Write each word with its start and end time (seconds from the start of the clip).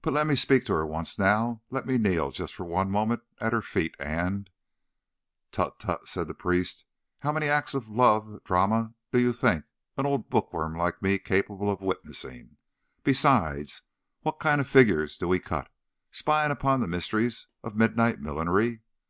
But 0.00 0.14
let 0.14 0.26
me 0.26 0.36
speak 0.36 0.64
to 0.64 0.72
her 0.72 0.86
once 0.86 1.18
now, 1.18 1.60
let 1.68 1.84
me 1.84 1.98
kneel 1.98 2.30
for 2.30 2.34
just 2.34 2.58
one 2.58 2.90
moment 2.90 3.20
at 3.42 3.52
her 3.52 3.60
feet, 3.60 3.94
and—" 4.00 4.48
"Tut, 5.52 5.78
tut!" 5.78 6.04
said 6.04 6.28
the 6.28 6.32
priest. 6.32 6.86
"How 7.18 7.30
many 7.30 7.48
acts 7.50 7.74
of 7.74 7.86
a 7.88 7.92
love 7.92 8.42
drama 8.44 8.94
do 9.12 9.18
you 9.18 9.34
think 9.34 9.64
an 9.98 10.06
old 10.06 10.30
bookworm 10.30 10.74
like 10.74 11.02
me 11.02 11.18
capable 11.18 11.70
of 11.70 11.82
witnessing? 11.82 12.56
Besides, 13.02 13.82
what 14.22 14.40
kind 14.40 14.62
of 14.62 14.66
figures 14.66 15.18
do 15.18 15.28
we 15.28 15.40
cut, 15.40 15.70
spying 16.10 16.50
upon 16.50 16.80
the 16.80 16.88
mysteries 16.88 17.46
of 17.62 17.76
midnight 17.76 18.20
millinery! 18.20 18.80